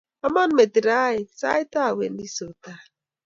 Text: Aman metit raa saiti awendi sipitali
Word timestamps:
Aman 0.25 0.49
metit 0.57 0.85
raa 0.89 1.11
saiti 1.39 1.77
awendi 1.87 2.25
sipitali 2.35 2.87